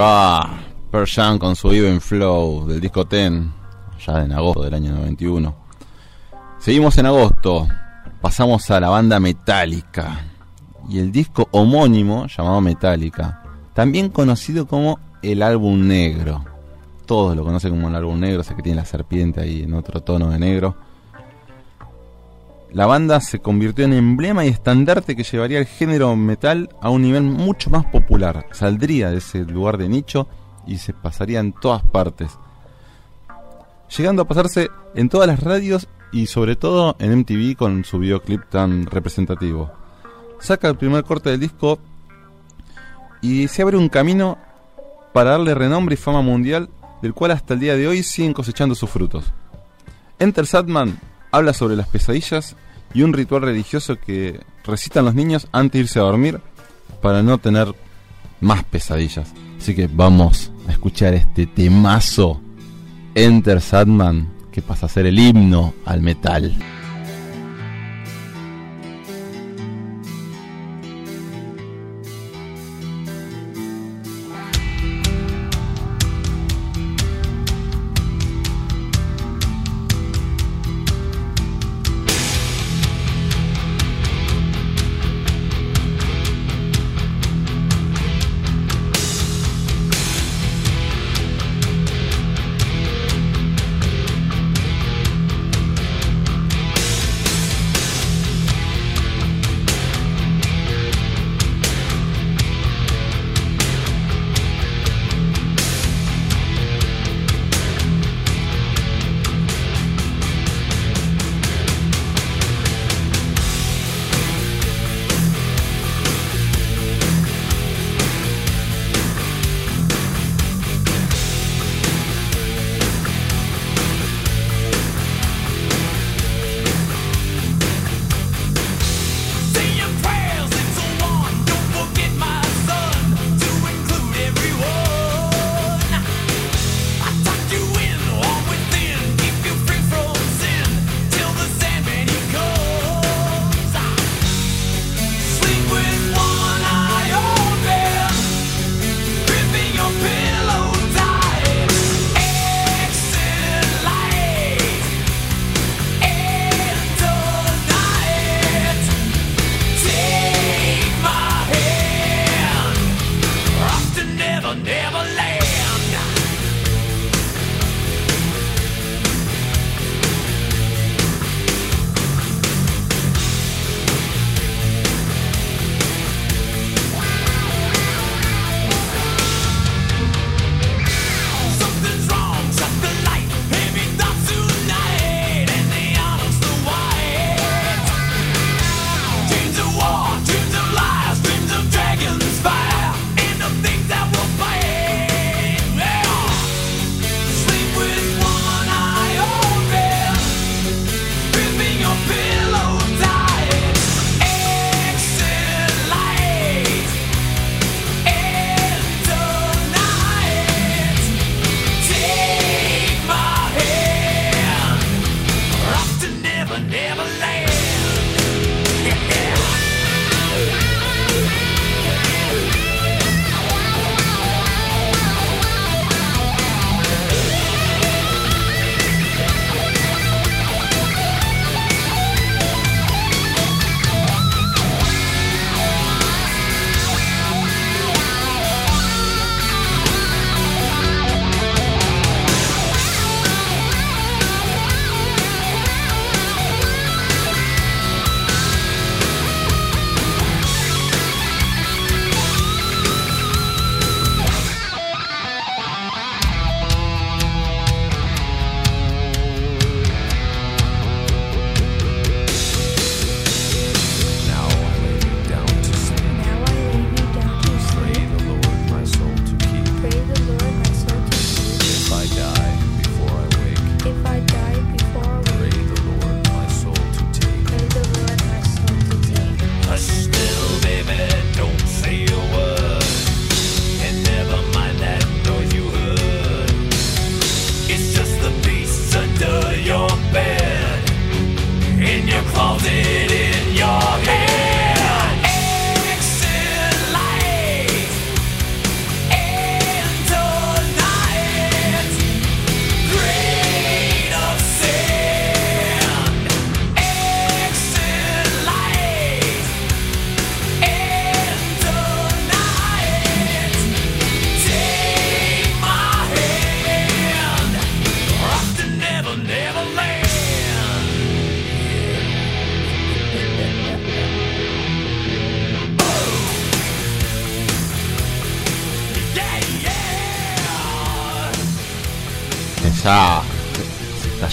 Va 0.00 0.58
Pearl 0.90 1.06
Jam 1.06 1.38
con 1.38 1.54
su 1.54 1.70
Even 1.70 2.00
Flow 2.00 2.66
del 2.66 2.80
disco 2.80 3.06
Ten, 3.06 3.52
ya 4.04 4.24
en 4.24 4.32
agosto 4.32 4.62
del 4.62 4.72
año 4.72 4.92
91. 4.92 5.54
Seguimos 6.58 6.96
en 6.96 7.06
agosto, 7.06 7.68
pasamos 8.20 8.70
a 8.70 8.80
la 8.80 8.88
banda 8.88 9.20
Metallica 9.20 10.24
y 10.88 10.98
el 11.00 11.12
disco 11.12 11.48
homónimo 11.50 12.26
llamado 12.26 12.62
Metallica, 12.62 13.42
también 13.74 14.08
conocido 14.08 14.66
como 14.66 14.98
el 15.20 15.42
álbum 15.42 15.86
negro. 15.86 16.44
Todos 17.04 17.36
lo 17.36 17.44
conocen 17.44 17.72
como 17.72 17.88
el 17.88 17.94
álbum 17.94 18.18
negro, 18.18 18.42
sé 18.42 18.54
que 18.54 18.62
tiene 18.62 18.76
la 18.76 18.86
serpiente 18.86 19.42
ahí 19.42 19.64
en 19.64 19.74
otro 19.74 20.00
tono 20.00 20.30
de 20.30 20.38
negro. 20.38 20.76
La 22.72 22.86
banda 22.86 23.20
se 23.20 23.40
convirtió 23.40 23.84
en 23.84 23.92
emblema 23.92 24.44
y 24.44 24.48
estandarte 24.48 25.16
que 25.16 25.24
llevaría 25.24 25.58
el 25.58 25.66
género 25.66 26.14
metal 26.14 26.68
a 26.80 26.90
un 26.90 27.02
nivel 27.02 27.24
mucho 27.24 27.68
más 27.68 27.84
popular. 27.86 28.46
Saldría 28.52 29.10
de 29.10 29.18
ese 29.18 29.44
lugar 29.44 29.76
de 29.76 29.88
nicho 29.88 30.28
y 30.66 30.78
se 30.78 30.92
pasaría 30.92 31.40
en 31.40 31.52
todas 31.52 31.82
partes. 31.82 32.38
Llegando 33.96 34.22
a 34.22 34.28
pasarse 34.28 34.70
en 34.94 35.08
todas 35.08 35.26
las 35.26 35.40
radios 35.40 35.88
y 36.12 36.26
sobre 36.26 36.54
todo 36.54 36.94
en 37.00 37.18
MTV 37.18 37.56
con 37.56 37.84
su 37.84 37.98
videoclip 37.98 38.48
tan 38.48 38.86
representativo. 38.86 39.72
Saca 40.38 40.68
el 40.68 40.76
primer 40.76 41.02
corte 41.02 41.30
del 41.30 41.40
disco 41.40 41.80
y 43.20 43.48
se 43.48 43.62
abre 43.62 43.78
un 43.78 43.88
camino 43.88 44.38
para 45.12 45.32
darle 45.32 45.54
renombre 45.54 45.94
y 45.94 45.98
fama 45.98 46.22
mundial 46.22 46.70
del 47.02 47.14
cual 47.14 47.32
hasta 47.32 47.54
el 47.54 47.60
día 47.60 47.76
de 47.76 47.88
hoy 47.88 48.04
siguen 48.04 48.32
cosechando 48.32 48.76
sus 48.76 48.88
frutos. 48.88 49.32
Enter 50.20 50.46
Sadman 50.46 51.09
habla 51.30 51.52
sobre 51.52 51.76
las 51.76 51.88
pesadillas 51.88 52.56
y 52.92 53.02
un 53.02 53.12
ritual 53.12 53.42
religioso 53.42 53.98
que 53.98 54.40
recitan 54.64 55.04
los 55.04 55.14
niños 55.14 55.48
antes 55.52 55.72
de 55.72 55.78
irse 55.80 55.98
a 55.98 56.02
dormir 56.02 56.40
para 57.00 57.22
no 57.22 57.38
tener 57.38 57.74
más 58.40 58.64
pesadillas. 58.64 59.32
Así 59.58 59.74
que 59.74 59.88
vamos 59.92 60.52
a 60.68 60.72
escuchar 60.72 61.14
este 61.14 61.46
temazo 61.46 62.40
Enter 63.14 63.60
Sadman 63.60 64.28
que 64.50 64.62
pasa 64.62 64.86
a 64.86 64.88
ser 64.88 65.06
el 65.06 65.18
himno 65.18 65.74
al 65.84 66.00
metal. 66.00 66.56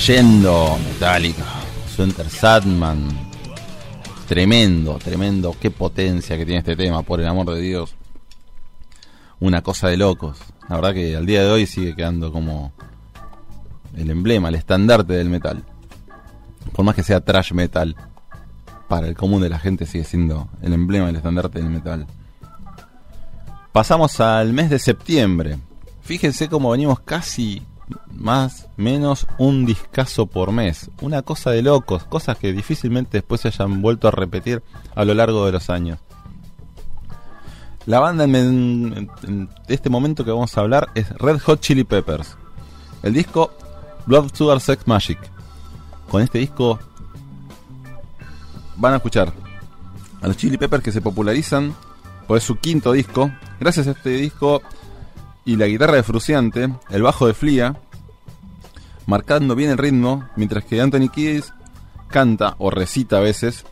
Yendo 0.07 0.77
Metallica. 0.87 1.43
Enter 1.97 2.29
Sadman. 2.29 3.09
Tremendo, 4.25 4.97
tremendo. 4.99 5.53
Qué 5.59 5.69
potencia 5.69 6.37
que 6.37 6.45
tiene 6.45 6.59
este 6.59 6.77
tema, 6.77 7.01
por 7.01 7.19
el 7.19 7.27
amor 7.27 7.53
de 7.53 7.59
Dios. 7.59 7.95
Una 9.41 9.61
cosa 9.61 9.89
de 9.89 9.97
locos. 9.97 10.37
La 10.69 10.75
verdad 10.75 10.93
que 10.93 11.17
al 11.17 11.25
día 11.25 11.43
de 11.43 11.49
hoy 11.49 11.65
sigue 11.65 11.93
quedando 11.93 12.31
como 12.31 12.71
el 13.97 14.09
emblema, 14.09 14.47
el 14.47 14.55
estandarte 14.55 15.13
del 15.13 15.29
metal. 15.29 15.65
Por 16.71 16.85
más 16.85 16.95
que 16.95 17.03
sea 17.03 17.19
trash 17.19 17.51
metal, 17.51 17.95
para 18.87 19.07
el 19.07 19.15
común 19.15 19.41
de 19.41 19.49
la 19.49 19.59
gente 19.59 19.85
sigue 19.85 20.05
siendo 20.05 20.47
el 20.61 20.71
emblema, 20.71 21.09
el 21.09 21.17
estandarte 21.17 21.59
del 21.59 21.69
metal. 21.69 22.07
Pasamos 23.73 24.21
al 24.21 24.53
mes 24.53 24.69
de 24.69 24.79
septiembre. 24.79 25.57
Fíjense 26.01 26.47
cómo 26.47 26.71
venimos 26.71 27.01
casi 27.01 27.61
más 28.11 28.67
menos 28.77 29.27
un 29.37 29.65
discazo 29.65 30.25
por 30.25 30.51
mes. 30.51 30.89
Una 31.01 31.21
cosa 31.21 31.51
de 31.51 31.61
locos, 31.61 32.03
cosas 32.03 32.37
que 32.37 32.53
difícilmente 32.53 33.17
después 33.17 33.41
se 33.41 33.49
hayan 33.49 33.81
vuelto 33.81 34.07
a 34.07 34.11
repetir 34.11 34.63
a 34.95 35.05
lo 35.05 35.13
largo 35.13 35.45
de 35.45 35.51
los 35.51 35.69
años. 35.69 35.99
La 37.85 37.99
banda 37.99 38.25
en, 38.25 39.09
este 39.69 39.89
momento 39.89 40.25
que 40.25 40.31
vamos 40.31 40.57
a 40.57 40.61
hablar 40.61 40.89
es 40.93 41.09
Red 41.17 41.39
Hot 41.39 41.61
Chili 41.61 41.85
Peppers. 41.85 42.35
El 43.01 43.13
disco 43.13 43.53
Blood 44.05 44.31
Sugar 44.33 44.59
Sex 44.59 44.85
Magic. 44.87 45.17
Con 46.09 46.21
este 46.21 46.39
disco 46.39 46.79
van 48.75 48.93
a 48.93 48.97
escuchar 48.97 49.31
a 50.21 50.27
los 50.27 50.35
Chili 50.35 50.57
Peppers 50.57 50.83
que 50.83 50.91
se 50.91 51.01
popularizan, 51.01 51.73
pues 52.27 52.43
es 52.43 52.47
su 52.47 52.57
quinto 52.57 52.91
disco. 52.91 53.31
Gracias 53.59 53.87
a 53.87 53.91
este 53.91 54.09
disco 54.09 54.61
y 55.47 55.55
la 55.55 55.65
guitarra 55.65 55.95
de 55.95 56.03
Fruciante, 56.03 56.69
el 56.89 57.01
bajo 57.01 57.25
de 57.25 57.33
Flia, 57.33 57.77
marcando 59.05 59.55
bien 59.55 59.71
el 59.71 59.77
ritmo, 59.77 60.27
mientras 60.35 60.65
que 60.65 60.81
Anthony 60.81 61.07
Kiedis 61.07 61.53
canta 62.09 62.55
o 62.59 62.69
recita 62.69 63.17
a 63.17 63.21
veces 63.21 63.63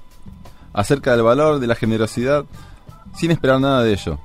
acerca 0.72 1.12
del 1.12 1.24
valor 1.24 1.60
de 1.60 1.68
la 1.68 1.76
generosidad 1.76 2.46
sin 3.14 3.32
esperar 3.32 3.60
nada 3.60 3.84
de 3.84 3.92
ello. 3.92 4.20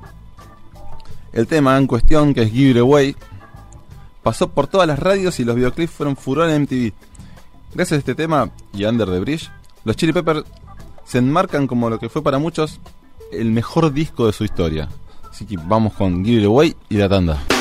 El 1.33 1.49
tema 1.49 1.77
en 1.77 1.89
cuestión, 1.89 2.35
que 2.35 2.43
es 2.43 2.53
Give 2.53 2.71
It 2.71 2.77
Away, 2.77 3.17
pasó 4.23 4.49
por 4.51 4.69
todas 4.69 4.87
las 4.87 5.01
radios 5.01 5.41
y 5.41 5.45
los 5.45 5.57
videoclips 5.57 5.93
fueron 5.93 6.17
furor 6.17 6.49
en 6.51 6.63
MTV. 6.63 6.93
Gracias 7.75 7.97
a 7.97 7.99
este 7.99 8.15
tema 8.15 8.49
y 8.73 8.85
Under 8.85 9.11
the 9.11 9.19
Bridge, 9.19 9.51
los 9.85 9.97
Chili 9.97 10.13
Peppers 10.13 10.45
se 11.05 11.19
enmarcan 11.19 11.67
como 11.67 11.91
lo 11.91 11.99
que 11.99 12.09
fue 12.09 12.23
para 12.23 12.39
muchos 12.39 12.79
el 13.33 13.51
mejor 13.51 13.93
disco 13.93 14.29
de 14.29 14.33
su 14.33 14.45
historia. 14.45 14.89
Así 15.41 15.47
que 15.47 15.57
vamos 15.57 15.95
con 15.95 16.23
Give 16.23 16.43
It 16.43 16.45
Away 16.45 16.77
y 16.91 16.97
la 16.99 17.09
tanda. 17.09 17.60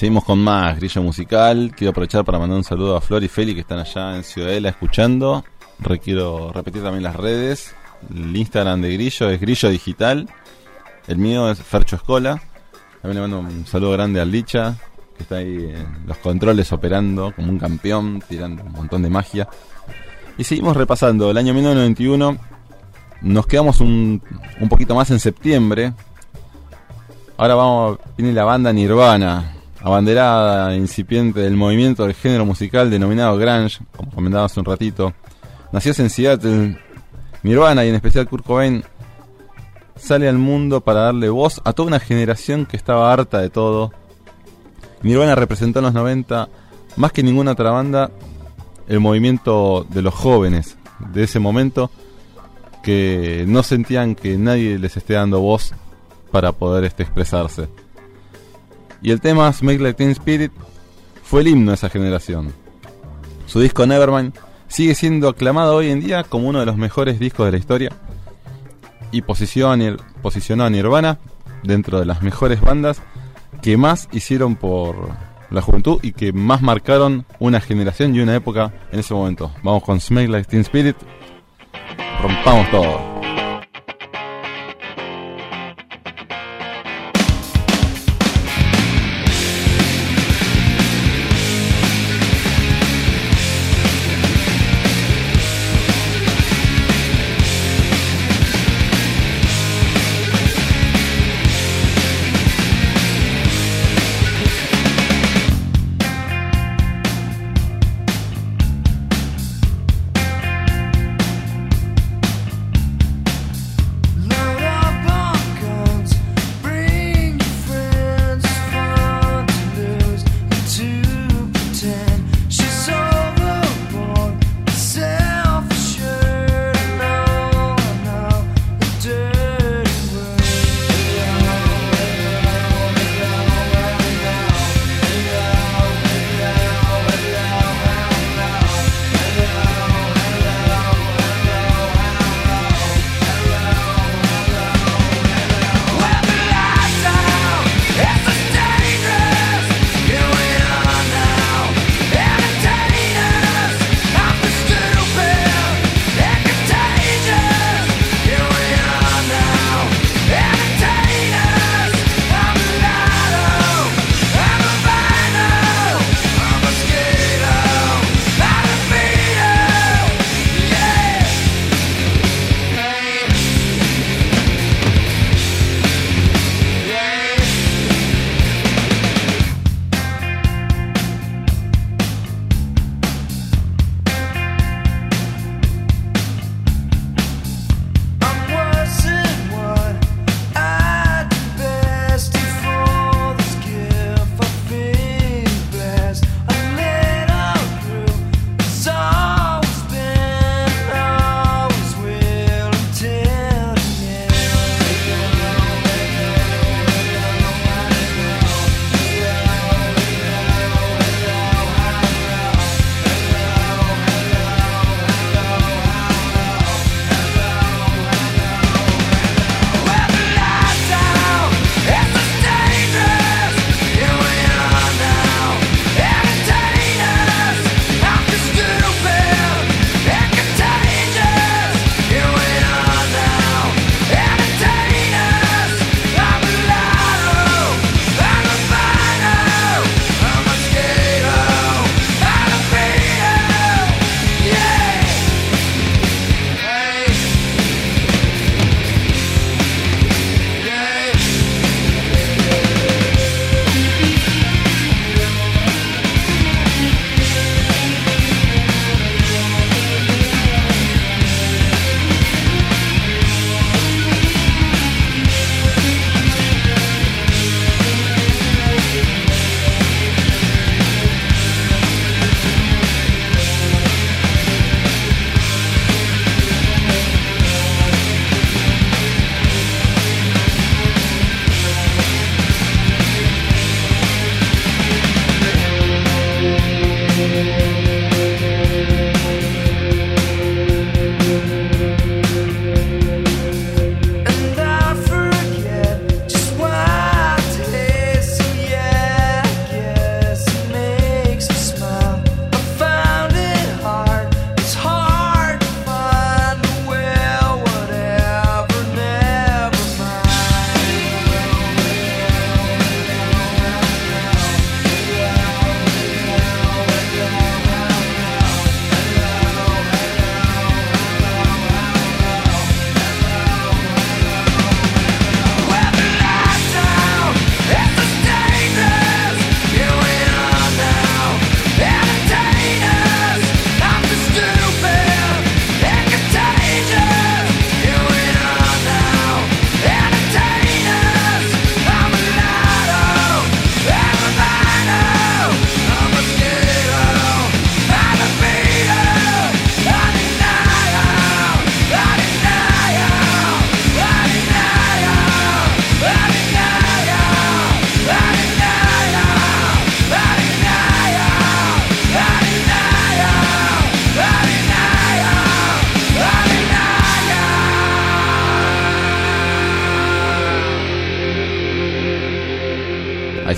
Seguimos 0.00 0.24
con 0.24 0.38
más 0.38 0.76
grillo 0.76 1.02
musical. 1.02 1.74
Quiero 1.76 1.90
aprovechar 1.90 2.24
para 2.24 2.38
mandar 2.38 2.56
un 2.56 2.64
saludo 2.64 2.96
a 2.96 3.02
Flor 3.02 3.22
y 3.22 3.28
Feli 3.28 3.52
que 3.52 3.60
están 3.60 3.80
allá 3.80 4.16
en 4.16 4.24
Ciudadela 4.24 4.70
escuchando. 4.70 5.44
Requiero 5.78 6.50
repetir 6.54 6.82
también 6.82 7.02
las 7.02 7.16
redes. 7.16 7.74
El 8.08 8.34
Instagram 8.34 8.80
de 8.80 8.94
Grillo 8.94 9.28
es 9.28 9.38
Grillo 9.38 9.68
Digital. 9.68 10.26
El 11.06 11.18
mío 11.18 11.50
es 11.50 11.62
Fercho 11.62 11.96
Escola. 11.96 12.40
También 13.02 13.22
le 13.22 13.28
mando 13.28 13.40
un 13.40 13.66
saludo 13.66 13.90
grande 13.92 14.22
al 14.22 14.32
Licha, 14.32 14.74
que 15.18 15.24
está 15.24 15.36
ahí 15.36 15.70
en 15.70 16.06
los 16.06 16.16
controles 16.16 16.72
operando 16.72 17.34
como 17.36 17.50
un 17.50 17.58
campeón, 17.58 18.22
tirando 18.26 18.62
un 18.62 18.72
montón 18.72 19.02
de 19.02 19.10
magia. 19.10 19.48
Y 20.38 20.44
seguimos 20.44 20.78
repasando 20.78 21.30
el 21.30 21.36
año 21.36 21.52
1991. 21.52 22.38
Nos 23.20 23.46
quedamos 23.46 23.82
un, 23.82 24.22
un 24.60 24.68
poquito 24.70 24.94
más 24.94 25.10
en 25.10 25.20
septiembre. 25.20 25.92
Ahora 27.36 27.54
vamos, 27.54 27.98
viene 28.16 28.32
la 28.32 28.44
banda 28.44 28.72
Nirvana, 28.72 29.59
abanderada 29.82 30.74
incipiente 30.74 31.40
del 31.40 31.56
movimiento 31.56 32.04
del 32.04 32.14
género 32.14 32.44
musical 32.44 32.90
denominado 32.90 33.36
grunge, 33.36 33.80
como 33.96 34.10
comentaba 34.10 34.44
hace 34.44 34.60
un 34.60 34.66
ratito. 34.66 35.14
Nació 35.72 35.92
en 35.98 36.10
Seattle, 36.10 36.78
Nirvana 37.42 37.84
y 37.84 37.88
en 37.88 37.94
especial 37.94 38.28
Kurt 38.28 38.44
Cobain 38.44 38.84
sale 39.96 40.28
al 40.28 40.38
mundo 40.38 40.80
para 40.80 41.00
darle 41.02 41.28
voz 41.28 41.60
a 41.64 41.72
toda 41.72 41.88
una 41.88 42.00
generación 42.00 42.66
que 42.66 42.76
estaba 42.76 43.12
harta 43.12 43.38
de 43.38 43.50
todo. 43.50 43.92
Nirvana 45.02 45.34
representó 45.34 45.78
en 45.78 45.86
los 45.86 45.94
90, 45.94 46.48
más 46.96 47.12
que 47.12 47.22
ninguna 47.22 47.52
otra 47.52 47.70
banda, 47.70 48.10
el 48.88 49.00
movimiento 49.00 49.86
de 49.88 50.02
los 50.02 50.14
jóvenes 50.14 50.76
de 51.12 51.22
ese 51.24 51.38
momento 51.38 51.90
que 52.82 53.44
no 53.46 53.62
sentían 53.62 54.14
que 54.14 54.36
nadie 54.36 54.78
les 54.78 54.96
esté 54.96 55.14
dando 55.14 55.40
voz 55.40 55.72
para 56.30 56.52
poder 56.52 56.84
este, 56.84 57.02
expresarse. 57.02 57.68
Y 59.02 59.10
el 59.10 59.20
tema 59.20 59.52
Smake 59.52 59.80
Like 59.80 59.96
Teen 59.96 60.10
Spirit 60.10 60.52
fue 61.22 61.40
el 61.42 61.48
himno 61.48 61.70
de 61.70 61.76
esa 61.76 61.88
generación. 61.88 62.52
Su 63.46 63.60
disco 63.60 63.86
Nevermind 63.86 64.34
sigue 64.68 64.94
siendo 64.94 65.28
aclamado 65.28 65.76
hoy 65.76 65.90
en 65.90 66.00
día 66.00 66.22
como 66.24 66.48
uno 66.48 66.60
de 66.60 66.66
los 66.66 66.76
mejores 66.76 67.18
discos 67.18 67.46
de 67.46 67.52
la 67.52 67.58
historia 67.58 67.90
y 69.12 69.22
posicionó 69.22 70.64
a, 70.64 70.70
Nirvana 70.70 71.18
dentro 71.62 71.98
de 71.98 72.06
las 72.06 72.22
mejores 72.22 72.60
bandas 72.60 73.02
que 73.62 73.76
más 73.76 74.08
hicieron 74.12 74.56
por 74.56 75.10
la 75.50 75.62
juventud 75.62 75.98
y 76.02 76.12
que 76.12 76.32
más 76.32 76.62
marcaron 76.62 77.26
una 77.40 77.60
generación 77.60 78.14
y 78.14 78.20
una 78.20 78.36
época 78.36 78.72
en 78.92 79.00
ese 79.00 79.14
momento. 79.14 79.50
Vamos 79.62 79.82
con 79.82 80.00
Smake 80.00 80.28
Like 80.28 80.48
Teen 80.48 80.62
Spirit. 80.62 80.96
Rompamos 82.22 82.70
todo. 82.70 83.09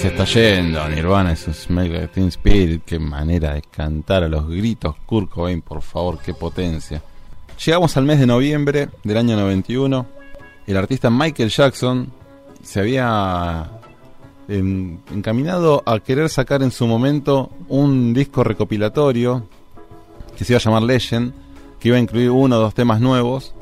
Se 0.02 0.08
está 0.08 0.24
yendo 0.24 0.88
Nirvana 0.88 1.32
y 1.32 1.36
sus 1.36 1.70
Like 1.70 2.08
Teen 2.08 2.26
Spirit. 2.26 2.82
Qué 2.84 2.98
manera 2.98 3.54
de 3.54 3.62
cantar 3.62 4.24
a 4.24 4.28
los 4.28 4.48
gritos. 4.48 4.96
Kurt 5.06 5.30
Cobain, 5.30 5.62
por 5.62 5.80
favor, 5.80 6.18
qué 6.18 6.34
potencia. 6.34 7.00
Llegamos 7.64 7.96
al 7.96 8.04
mes 8.04 8.18
de 8.18 8.26
noviembre 8.26 8.88
del 9.04 9.16
año 9.16 9.36
91. 9.36 10.04
El 10.66 10.76
artista 10.76 11.08
Michael 11.08 11.50
Jackson 11.50 12.12
se 12.64 12.80
había 12.80 13.70
encaminado 14.48 15.84
a 15.86 16.00
querer 16.00 16.28
sacar 16.28 16.64
en 16.64 16.72
su 16.72 16.88
momento 16.88 17.52
un 17.68 18.12
disco 18.12 18.42
recopilatorio 18.42 19.46
que 20.36 20.44
se 20.44 20.52
iba 20.52 20.58
a 20.58 20.62
llamar 20.62 20.82
Legend, 20.82 21.32
que 21.78 21.88
iba 21.88 21.96
a 21.96 22.00
incluir 22.00 22.30
uno 22.30 22.56
o 22.56 22.60
dos 22.60 22.74
temas 22.74 23.00
nuevos. 23.00 23.54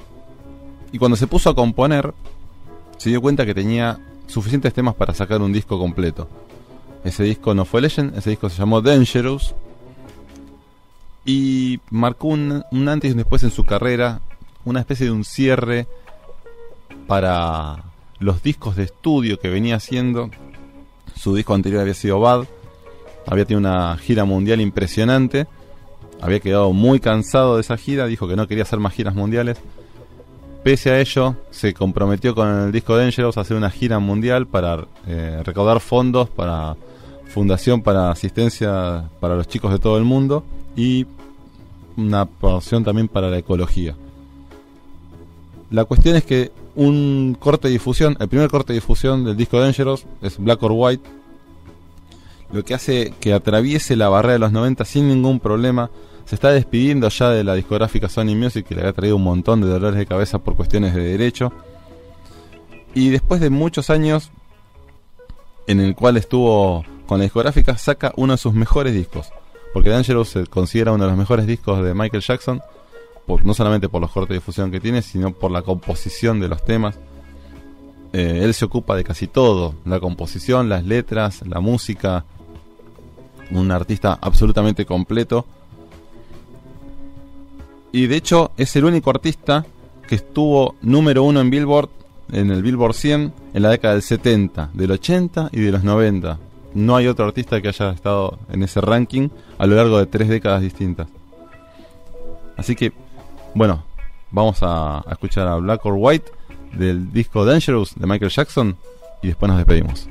Y 0.91 0.97
cuando 0.97 1.19
se 1.19 1.27
puso 1.27 1.51
a 1.51 1.55
componer, 1.55 2.15
se 2.97 3.11
dio 3.11 3.21
cuenta 3.21 3.45
que 3.45 3.53
tenía 3.53 4.01
suficientes 4.31 4.73
temas 4.73 4.95
para 4.95 5.15
sacar 5.15 5.41
un 5.43 5.53
disco 5.53 5.79
completo. 5.79 6.29
Ese 7.05 7.25
disco 7.25 7.55
no 7.55 7.65
fue 7.65 7.81
Legend, 7.81 8.17
ese 8.17 8.31
disco 8.31 8.49
se 8.49 8.59
llamó 8.59 8.81
Dangerous. 8.81 9.55
Y 11.25 11.81
marcó 11.91 12.29
un, 12.29 12.65
antes 12.89 13.09
y 13.09 13.13
un 13.13 13.19
después 13.19 13.43
en 13.43 13.51
su 13.51 13.65
carrera, 13.65 14.21
una 14.65 14.81
especie 14.81 15.07
de 15.07 15.13
un 15.13 15.25
cierre 15.25 15.87
para 17.07 17.85
los 18.19 18.43
discos 18.43 18.77
de 18.77 18.85
estudio 18.85 19.39
que 19.39 19.49
venía 19.49 19.77
haciendo. 19.77 20.31
Su 21.17 21.35
disco 21.35 21.55
anterior 21.55 21.83
había 21.83 21.95
sido 21.95 22.21
Bad, 22.21 22.47
había 23.27 23.45
tenido 23.45 23.61
una 23.61 23.97
gira 23.99 24.25
mundial 24.25 24.61
impresionante, 24.61 25.47
había 26.21 26.41
quedado 26.41 26.73
muy 26.73 27.01
cansado 27.01 27.57
de 27.57 27.63
esa 27.63 27.77
gira, 27.77 28.07
dijo 28.07 28.29
que 28.29 28.37
no 28.37 28.47
quería 28.47 28.65
hacer 28.65 28.79
más 28.79 28.95
giras 28.95 29.15
mundiales. 29.15 29.59
Pese 30.63 30.91
a 30.91 31.01
ello, 31.01 31.37
se 31.51 31.73
comprometió 31.73 32.35
con 32.35 32.47
el 32.49 32.73
disco 32.73 32.95
Dangerous 32.95 33.39
a 33.39 33.41
hacer 33.41 33.57
una 33.57 33.71
gira 33.71 33.99
mundial 33.99 34.47
para 34.47 34.87
eh, 35.07 35.43
recaudar 35.45 35.81
fondos 35.81 36.29
para 36.29 36.77
Fundación 37.31 37.81
para 37.81 38.11
Asistencia 38.11 39.09
para 39.21 39.37
los 39.37 39.47
Chicos 39.49 39.73
de 39.73 39.79
todo 39.79 39.97
el 39.97 40.05
mundo 40.05 40.45
y 40.77 41.07
una 41.97 42.27
porción 42.27 42.85
también 42.85 43.09
para 43.09 43.31
la 43.31 43.39
ecología. 43.39 43.95
La 45.71 45.85
cuestión 45.85 46.17
es 46.17 46.25
que 46.25 46.51
un 46.75 47.37
corte 47.39 47.69
de 47.69 47.73
difusión, 47.73 48.17
el 48.19 48.29
primer 48.29 48.51
corte 48.51 48.73
de 48.73 48.81
difusión 48.81 49.25
del 49.25 49.37
disco 49.37 49.61
Dangerous 49.61 50.05
es 50.21 50.39
Black 50.39 50.63
or 50.63 50.73
White, 50.75 51.09
lo 52.53 52.65
que 52.65 52.75
hace 52.75 53.15
que 53.21 53.33
atraviese 53.33 53.97
la 53.97 54.09
barrera 54.09 54.35
de 54.35 54.39
los 54.41 54.53
90 54.53 54.85
sin 54.85 55.09
ningún 55.09 55.41
problema. 55.41 55.91
Se 56.31 56.37
está 56.37 56.53
despidiendo 56.53 57.09
ya 57.09 57.31
de 57.31 57.43
la 57.43 57.57
discográfica 57.57 58.09
Sony 58.09 58.37
Music 58.37 58.65
que 58.65 58.77
le 58.77 58.83
había 58.83 58.93
traído 58.93 59.17
un 59.17 59.25
montón 59.25 59.63
de 59.63 59.67
dolores 59.67 59.99
de 59.99 60.07
cabeza 60.07 60.39
por 60.39 60.55
cuestiones 60.55 60.95
de 60.95 61.03
derecho. 61.03 61.53
Y 62.95 63.09
después 63.09 63.41
de 63.41 63.51
muchos 63.51 63.91
años 63.91 64.31
en 65.67 65.81
el 65.81 65.97
cual 65.97 66.17
estuvo 66.17 66.85
con 67.09 67.19
la 67.19 67.25
discográfica, 67.25 67.77
saca 67.77 68.13
uno 68.15 68.35
de 68.35 68.39
sus 68.39 68.55
mejores 68.55 68.95
discos. 68.95 69.33
Porque 69.73 69.91
Dangerous 69.91 70.29
se 70.29 70.47
considera 70.47 70.93
uno 70.93 71.03
de 71.03 71.11
los 71.11 71.19
mejores 71.19 71.49
discos 71.49 71.83
de 71.83 71.95
Michael 71.95 72.23
Jackson, 72.23 72.63
no 73.43 73.53
solamente 73.53 73.89
por 73.89 74.01
los 74.01 74.13
cortes 74.13 74.29
de 74.29 74.35
difusión 74.37 74.71
que 74.71 74.79
tiene, 74.79 75.03
sino 75.03 75.33
por 75.33 75.51
la 75.51 75.63
composición 75.63 76.39
de 76.39 76.47
los 76.47 76.65
temas. 76.65 76.97
Eh, 78.13 78.43
él 78.45 78.55
se 78.55 78.67
ocupa 78.67 78.95
de 78.95 79.03
casi 79.03 79.27
todo, 79.27 79.75
la 79.85 79.99
composición, 79.99 80.69
las 80.69 80.85
letras, 80.85 81.45
la 81.45 81.59
música, 81.59 82.25
un 83.51 83.73
artista 83.73 84.17
absolutamente 84.23 84.87
completo. 84.87 85.45
Y 87.93 88.07
de 88.07 88.17
hecho 88.17 88.53
es 88.57 88.75
el 88.77 88.85
único 88.85 89.11
artista 89.11 89.67
que 90.07 90.15
estuvo 90.15 90.75
número 90.83 91.23
uno 91.23 91.41
en 91.41 91.51
Billboard, 91.51 91.89
en 92.33 92.51
el 92.51 92.63
Billboard 92.63 92.95
100, 92.95 93.33
en 93.55 93.63
la 93.63 93.71
década 93.71 93.95
del 93.95 94.03
70, 94.03 94.71
del 94.75 94.91
80 94.93 95.51
y 95.53 95.61
de 95.61 95.73
los 95.73 95.85
90. 95.85 96.39
No 96.75 96.97
hay 96.97 97.09
otro 97.09 97.27
artista 97.27 97.61
que 97.61 97.69
haya 97.69 97.91
estado 97.91 98.39
en 98.51 98.63
ese 98.63 98.81
ranking 98.81 99.29
a 99.59 99.67
lo 99.67 99.77
largo 99.77 99.99
de 99.99 100.07
tres 100.07 100.29
décadas 100.29 100.63
distintas. 100.63 101.09
Así 102.57 102.77
que, 102.77 102.93
bueno, 103.55 103.85
vamos 104.31 104.63
a, 104.63 104.99
a 104.99 105.13
escuchar 105.13 105.49
a 105.49 105.57
Black 105.57 105.85
or 105.85 105.95
White 105.97 106.31
del 106.73 107.13
disco 107.13 107.45
Dangerous 107.45 107.95
de 107.97 108.07
Michael 108.07 108.31
Jackson 108.31 108.77
y 109.23 109.29
después 109.29 109.49
nos 109.49 109.59
despedimos. 109.59 110.09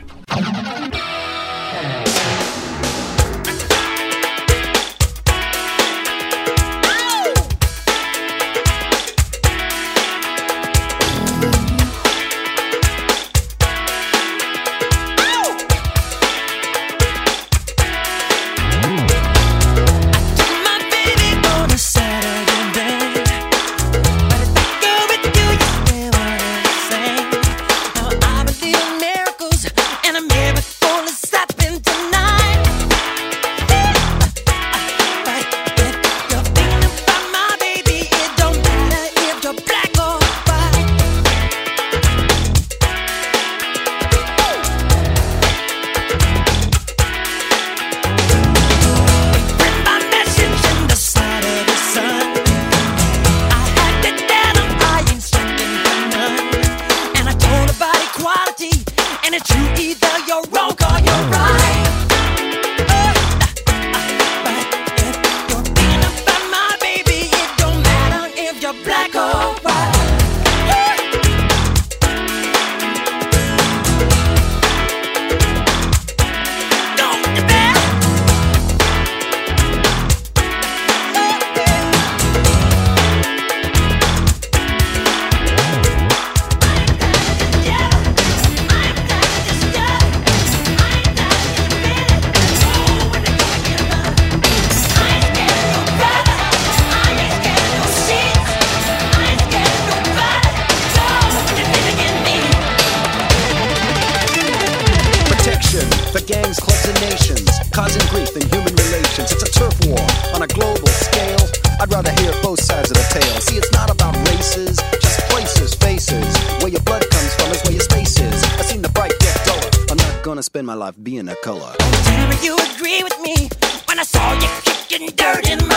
and 125.01 125.15
dirt 125.15 125.49
and 125.49 125.68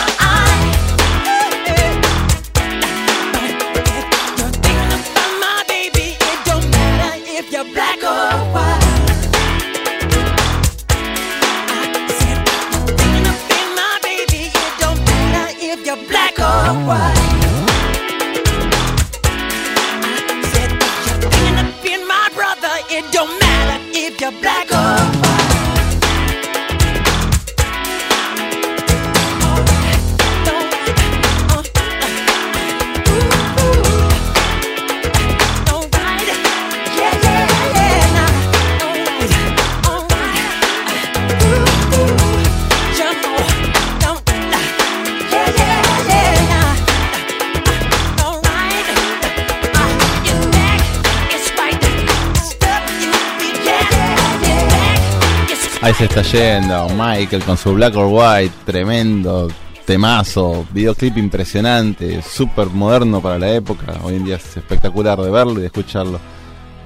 se 56.09 56.19
está 56.19 56.21
yendo 56.37 56.89
Michael 56.89 57.43
con 57.45 57.55
su 57.55 57.73
Black 57.73 57.95
or 57.95 58.07
White, 58.11 58.53
tremendo 58.65 59.47
temazo, 59.85 60.65
videoclip 60.73 61.17
impresionante, 61.17 62.21
súper 62.21 62.67
moderno 62.67 63.21
para 63.21 63.39
la 63.39 63.53
época. 63.53 63.93
Hoy 64.03 64.15
en 64.15 64.25
día 64.25 64.35
es 64.35 64.57
espectacular 64.57 65.17
de 65.21 65.31
verlo 65.31 65.53
y 65.53 65.61
de 65.61 65.67
escucharlo. 65.67 66.19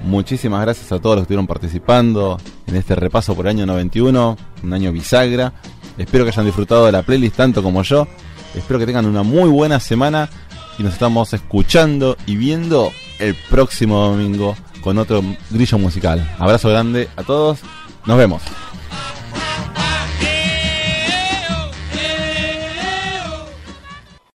Muchísimas 0.04 0.62
gracias 0.62 0.92
a 0.92 1.00
todos 1.00 1.16
los 1.16 1.22
que 1.22 1.24
estuvieron 1.24 1.48
participando 1.48 2.38
en 2.68 2.76
este 2.76 2.94
repaso 2.94 3.34
por 3.34 3.48
el 3.48 3.56
año 3.56 3.66
91, 3.66 4.38
un 4.62 4.74
año 4.74 4.92
bisagra. 4.92 5.52
Espero 5.98 6.24
que 6.24 6.30
hayan 6.30 6.46
disfrutado 6.46 6.86
de 6.86 6.92
la 6.92 7.02
playlist 7.02 7.38
tanto 7.38 7.64
como 7.64 7.82
yo. 7.82 8.08
Espero 8.54 8.78
que 8.78 8.86
tengan 8.86 9.08
una 9.08 9.24
muy 9.24 9.50
buena 9.50 9.80
semana 9.80 10.30
y 10.78 10.84
nos 10.84 10.94
estamos 10.94 11.34
escuchando 11.34 12.18
y 12.28 12.36
viendo 12.36 12.92
el 13.18 13.34
próximo 13.50 14.00
domingo 14.00 14.56
con 14.82 15.00
otro 15.00 15.24
grillo 15.50 15.80
musical. 15.80 16.36
Abrazo 16.38 16.70
grande 16.70 17.10
a 17.16 17.24
todos, 17.24 17.62
nos 18.06 18.16
vemos. 18.16 18.44